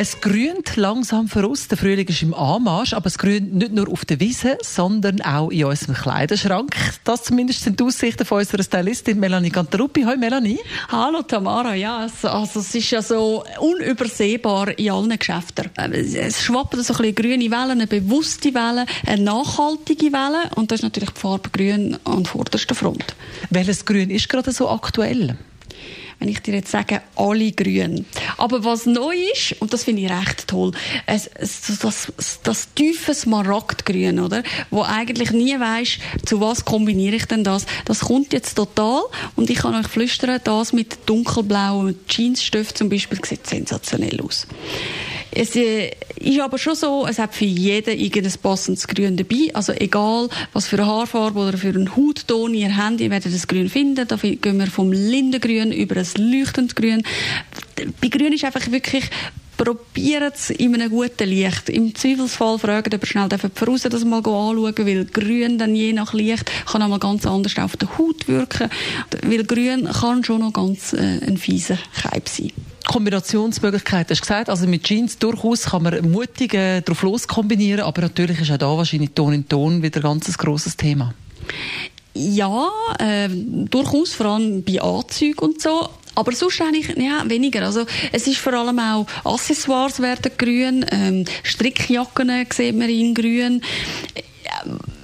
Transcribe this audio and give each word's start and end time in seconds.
Es 0.00 0.20
grünt 0.20 0.76
langsam 0.76 1.26
voraus. 1.26 1.66
Der 1.66 1.76
Frühling 1.76 2.06
ist 2.06 2.22
im 2.22 2.32
Anmarsch, 2.32 2.94
aber 2.94 3.06
es 3.06 3.18
grünt 3.18 3.52
nicht 3.52 3.72
nur 3.72 3.90
auf 3.90 4.04
der 4.04 4.20
Wiese, 4.20 4.56
sondern 4.62 5.20
auch 5.22 5.50
in 5.50 5.64
unserem 5.64 5.96
Kleiderschrank. 5.96 6.72
Das 7.02 7.24
zumindest 7.24 7.64
sind 7.64 7.80
die 7.80 7.82
Aussichten 7.82 8.24
von 8.24 8.38
unserer 8.38 8.62
Stylistin 8.62 9.18
Melanie 9.18 9.50
Cantaruppi. 9.50 10.02
Hallo 10.04 10.16
Melanie. 10.16 10.60
Hallo 10.86 11.22
Tamara, 11.22 11.74
ja, 11.74 12.04
es, 12.04 12.24
also 12.24 12.60
es 12.60 12.72
ist 12.76 12.88
ja 12.92 13.02
so 13.02 13.42
unübersehbar 13.58 14.78
in 14.78 14.88
allen 14.92 15.18
Geschäften. 15.18 15.68
Es 15.76 16.44
schwappen 16.44 16.80
so 16.84 16.94
ein 16.94 16.98
bisschen 16.98 17.14
grüne 17.16 17.50
Wellen, 17.50 17.72
eine 17.72 17.88
bewusste 17.88 18.54
Welle, 18.54 18.86
eine 19.04 19.22
nachhaltige 19.24 20.12
Welle 20.12 20.48
und 20.54 20.70
das 20.70 20.78
ist 20.78 20.84
natürlich 20.84 21.10
die 21.10 21.20
Farbe 21.20 21.50
grün 21.50 21.98
an 22.04 22.24
vorderster 22.24 22.76
Front. 22.76 23.16
Welches 23.50 23.84
Grün 23.84 24.10
ist 24.10 24.28
gerade 24.28 24.52
so 24.52 24.68
aktuell? 24.68 25.36
Wenn 26.18 26.28
ich 26.28 26.40
dir 26.40 26.54
jetzt 26.54 26.70
sage, 26.70 27.02
alle 27.16 27.52
grün. 27.52 28.04
Aber 28.36 28.64
was 28.64 28.86
neu 28.86 29.14
ist, 29.32 29.54
und 29.60 29.72
das 29.72 29.84
finde 29.84 30.02
ich 30.02 30.10
recht 30.10 30.48
toll, 30.48 30.72
es, 31.06 31.28
es, 31.34 31.78
das, 31.80 32.12
das 32.42 32.74
tiefe 32.74 33.14
Smaragdgrün, 33.14 34.18
oder? 34.20 34.42
Wo 34.70 34.82
eigentlich 34.82 35.30
nie 35.30 35.58
weisst, 35.58 35.98
zu 36.26 36.40
was 36.40 36.64
kombiniere 36.64 37.16
ich 37.16 37.26
denn 37.26 37.44
das? 37.44 37.66
Das 37.84 38.00
kommt 38.00 38.32
jetzt 38.32 38.54
total, 38.54 39.02
und 39.36 39.48
ich 39.50 39.58
kann 39.58 39.74
euch 39.74 39.86
flüstern, 39.86 40.40
das 40.42 40.72
mit 40.72 40.98
dunkelblauem 41.06 41.94
Jeansstoff 42.08 42.74
zum 42.74 42.88
Beispiel 42.88 43.20
sieht 43.24 43.46
sensationell 43.46 44.20
aus. 44.20 44.46
Es 45.30 45.54
äh, 45.56 45.90
ist 46.16 46.40
aber 46.40 46.58
schon 46.58 46.74
so, 46.74 47.06
es 47.06 47.18
hat 47.18 47.34
für 47.34 47.44
jeden 47.44 47.98
irgendein 47.98 48.32
passendes 48.42 48.86
Grün 48.86 49.16
dabei. 49.16 49.50
Also 49.52 49.72
egal, 49.72 50.28
was 50.52 50.68
für 50.68 50.76
eine 50.76 50.86
Haarfarbe 50.86 51.40
oder 51.40 51.58
für 51.58 51.68
einen 51.68 51.94
Hautton 51.94 52.54
ihr 52.54 52.76
habt, 52.76 53.00
ihr 53.00 53.10
werdet 53.10 53.34
das 53.34 53.46
Grün 53.46 53.68
finden. 53.68 54.06
Da 54.06 54.16
gehen 54.16 54.58
wir 54.58 54.66
vom 54.66 54.92
Lindengrün 54.92 55.72
über 55.72 55.96
ein 55.96 56.06
leuchtendes 56.16 56.74
Grün. 56.74 57.02
Bei 58.00 58.08
Grün 58.08 58.32
ist 58.32 58.44
einfach 58.44 58.70
wirklich 58.70 59.04
probiert 59.58 60.36
es 60.36 60.50
in 60.50 60.74
einem 60.74 60.88
guten 60.88 61.28
Licht. 61.28 61.68
Im 61.68 61.94
Zweifelsfall 61.94 62.58
fragen, 62.58 62.94
ob 62.94 63.02
ihr 63.02 63.06
schnell 63.06 63.28
voraus 63.54 63.82
das 63.82 64.04
mal 64.04 64.18
anschauen 64.18 64.74
weil 64.78 65.04
Grün 65.04 65.58
dann 65.58 65.74
je 65.74 65.92
nach 65.92 66.14
Licht 66.14 66.50
kann 66.66 66.82
auch 66.82 66.88
mal 66.88 66.98
ganz 66.98 67.26
anders 67.26 67.58
auf 67.58 67.76
der 67.76 67.98
Haut 67.98 68.28
wirken. 68.28 68.70
Weil 69.22 69.44
Grün 69.44 69.88
kann 69.92 70.24
schon 70.24 70.40
noch 70.40 70.52
ganz 70.52 70.92
äh, 70.92 71.20
ein 71.26 71.36
fieser 71.36 71.78
Keib 72.00 72.28
sein. 72.28 72.52
Kombinationsmöglichkeiten 72.88 74.10
hast 74.10 74.20
du 74.20 74.26
gesagt. 74.26 74.50
Also 74.50 74.66
mit 74.66 74.82
Jeans 74.82 75.18
durchaus 75.18 75.66
kann 75.66 75.84
man 75.84 76.10
mutig 76.10 76.54
äh, 76.54 76.80
drauf 76.80 77.02
los 77.02 77.28
kombinieren, 77.28 77.82
aber 77.82 78.02
natürlich 78.02 78.40
ist 78.40 78.50
auch 78.50 78.56
da 78.56 78.76
wahrscheinlich 78.76 79.10
Ton 79.14 79.32
in 79.32 79.48
Ton 79.48 79.82
wieder 79.82 80.00
ein 80.00 80.02
ganz 80.02 80.36
grosses 80.36 80.76
Thema. 80.76 81.14
Ja, 82.14 82.68
äh, 82.98 83.28
durchaus, 83.28 84.14
vor 84.14 84.26
allem 84.26 84.64
bei 84.64 84.80
Anzügen 84.80 85.38
und 85.38 85.62
so. 85.62 85.88
Aber 86.18 86.32
sonst 86.32 86.60
eigentlich 86.60 86.96
ja, 86.96 87.22
weniger. 87.30 87.64
Also, 87.64 87.86
es 88.10 88.26
ist 88.26 88.38
vor 88.38 88.52
allem 88.52 88.80
auch 88.80 89.06
Accessoires 89.24 90.02
werden 90.02 90.32
grün, 90.36 90.84
ähm, 90.90 91.24
Strickjacken 91.44 92.44
sieht 92.52 92.76
man 92.76 92.88
in 92.88 93.14
grün. 93.14 93.62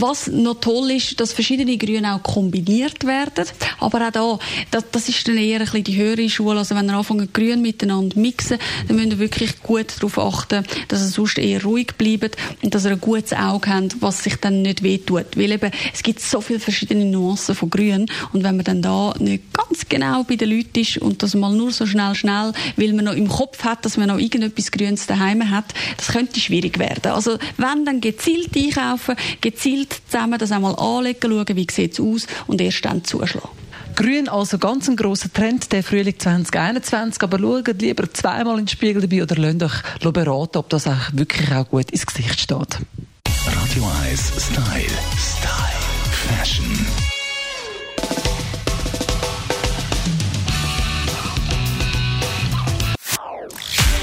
Was 0.00 0.28
noch 0.28 0.60
toll 0.60 0.92
ist, 0.92 1.18
dass 1.20 1.32
verschiedene 1.32 1.76
Grüne 1.76 2.14
auch 2.14 2.22
kombiniert 2.22 3.04
werden. 3.04 3.46
Aber 3.80 4.06
auch 4.06 4.12
da, 4.12 4.38
das, 4.70 4.84
das 4.92 5.08
ist 5.08 5.26
dann 5.26 5.36
eher 5.36 5.58
ein 5.58 5.64
bisschen 5.64 5.84
die 5.84 5.96
höhere 5.96 6.28
Schule. 6.28 6.58
Also 6.58 6.74
wenn 6.74 6.88
ihr 6.88 6.94
anfangen, 6.94 7.28
Grün 7.32 7.62
miteinander 7.62 8.18
mixen, 8.18 8.58
dann 8.86 8.96
müsst 8.96 9.08
ihr 9.08 9.18
wirklich 9.18 9.62
gut 9.62 9.94
darauf 9.96 10.18
achten, 10.18 10.64
dass 10.88 11.02
ihr 11.02 11.08
sonst 11.08 11.38
eher 11.38 11.62
ruhig 11.62 11.94
bleibt 11.98 12.36
und 12.62 12.74
dass 12.74 12.84
ihr 12.84 12.92
ein 12.92 13.00
gutes 13.00 13.32
Auge 13.32 13.70
habt, 13.70 14.00
was 14.00 14.22
sich 14.22 14.36
dann 14.36 14.62
nicht 14.62 14.82
wehtut. 14.82 15.36
Weil 15.36 15.52
eben, 15.52 15.70
es 15.92 16.02
gibt 16.02 16.20
so 16.20 16.40
viele 16.40 16.60
verschiedene 16.60 17.04
Nuancen 17.04 17.54
von 17.54 17.70
Grün 17.70 18.06
und 18.32 18.44
wenn 18.44 18.56
man 18.56 18.64
dann 18.64 18.82
da 18.82 19.14
nicht 19.18 19.52
ganz 19.52 19.67
genau 19.88 20.24
bei 20.24 20.36
den 20.36 20.50
Leuten 20.50 20.80
ist 20.80 20.98
und 20.98 21.22
das 21.22 21.34
mal 21.34 21.52
nur 21.52 21.70
so 21.70 21.86
schnell, 21.86 22.14
schnell, 22.14 22.52
weil 22.76 22.92
man 22.92 23.04
noch 23.06 23.14
im 23.14 23.28
Kopf 23.28 23.64
hat, 23.64 23.84
dass 23.84 23.96
man 23.96 24.08
noch 24.08 24.18
irgendetwas 24.18 24.70
Grünes 24.70 25.06
daheim 25.06 25.50
hat, 25.50 25.66
das 25.96 26.08
könnte 26.08 26.40
schwierig 26.40 26.78
werden. 26.78 27.12
Also 27.12 27.38
wenn, 27.56 27.84
dann 27.84 28.00
gezielt 28.00 28.56
einkaufen, 28.56 29.16
gezielt 29.40 30.00
zusammen 30.08 30.38
das 30.38 30.52
einmal 30.52 30.74
anlegen, 30.76 31.20
schauen, 31.22 31.56
wie 31.56 31.66
sieht 31.70 31.92
es 31.92 32.00
aus 32.00 32.26
und 32.46 32.60
erst 32.60 32.84
dann 32.84 33.04
zuschlagen. 33.04 33.48
Grün 33.98 34.28
also 34.28 34.58
ganz 34.58 34.88
ein 34.88 34.94
grosser 34.94 35.32
Trend, 35.32 35.72
der 35.72 35.82
Frühling 35.82 36.16
2021. 36.16 37.20
Aber 37.20 37.38
schaut 37.40 37.82
lieber 37.82 38.12
zweimal 38.12 38.60
in 38.60 38.66
den 38.66 38.68
Spiegel 38.68 39.02
dabei 39.02 39.24
oder 39.24 39.34
lasst 39.34 39.60
euch 40.06 40.12
beraten, 40.12 40.58
ob 40.58 40.68
das 40.68 40.86
auch 40.86 41.12
wirklich 41.12 41.50
auch 41.52 41.68
gut 41.68 41.90
ins 41.90 42.06
Gesicht 42.06 42.38
steht. 42.38 42.78
Radio 43.44 43.90
1 44.04 44.32
Style. 44.38 44.84
Style. 44.86 45.27